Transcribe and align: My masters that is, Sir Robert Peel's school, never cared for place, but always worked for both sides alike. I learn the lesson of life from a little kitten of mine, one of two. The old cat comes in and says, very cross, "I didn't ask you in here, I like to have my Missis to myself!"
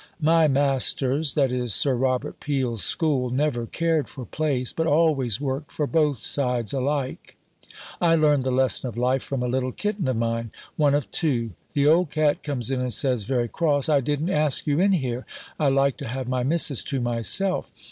My 0.19 0.47
masters 0.47 1.35
that 1.35 1.51
is, 1.51 1.75
Sir 1.75 1.93
Robert 1.93 2.39
Peel's 2.39 2.83
school, 2.83 3.29
never 3.29 3.67
cared 3.67 4.09
for 4.09 4.25
place, 4.25 4.73
but 4.73 4.87
always 4.87 5.39
worked 5.39 5.71
for 5.71 5.85
both 5.85 6.23
sides 6.23 6.73
alike. 6.73 7.37
I 8.01 8.15
learn 8.15 8.41
the 8.41 8.49
lesson 8.51 8.87
of 8.89 8.97
life 8.97 9.21
from 9.21 9.43
a 9.43 9.47
little 9.47 9.71
kitten 9.71 10.07
of 10.07 10.17
mine, 10.17 10.49
one 10.75 10.95
of 10.95 11.11
two. 11.11 11.51
The 11.73 11.85
old 11.85 12.09
cat 12.09 12.41
comes 12.41 12.71
in 12.71 12.81
and 12.81 12.91
says, 12.91 13.25
very 13.25 13.47
cross, 13.47 13.89
"I 13.89 13.99
didn't 13.99 14.31
ask 14.31 14.65
you 14.65 14.79
in 14.79 14.93
here, 14.93 15.23
I 15.59 15.69
like 15.69 15.97
to 15.97 16.07
have 16.07 16.27
my 16.27 16.41
Missis 16.41 16.81
to 16.85 16.99
myself!" 16.99 17.71